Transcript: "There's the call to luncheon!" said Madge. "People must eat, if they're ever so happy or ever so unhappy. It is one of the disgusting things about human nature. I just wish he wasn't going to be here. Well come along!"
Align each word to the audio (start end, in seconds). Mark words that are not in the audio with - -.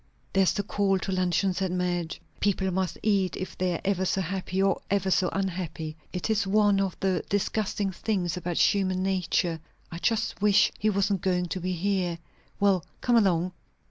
"There's 0.33 0.53
the 0.53 0.63
call 0.63 0.97
to 0.97 1.11
luncheon!" 1.11 1.53
said 1.53 1.71
Madge. 1.71 2.21
"People 2.39 2.71
must 2.71 2.97
eat, 3.03 3.35
if 3.37 3.55
they're 3.55 3.79
ever 3.85 4.03
so 4.03 4.21
happy 4.21 4.59
or 4.59 4.81
ever 4.89 5.11
so 5.11 5.29
unhappy. 5.31 5.95
It 6.11 6.27
is 6.31 6.47
one 6.47 6.79
of 6.81 6.99
the 7.01 7.23
disgusting 7.29 7.91
things 7.91 8.35
about 8.35 8.57
human 8.57 9.03
nature. 9.03 9.59
I 9.91 9.99
just 9.99 10.41
wish 10.41 10.71
he 10.79 10.89
wasn't 10.89 11.21
going 11.21 11.49
to 11.49 11.59
be 11.61 11.73
here. 11.73 12.17
Well 12.59 12.83
come 13.01 13.15
along!" 13.15 13.51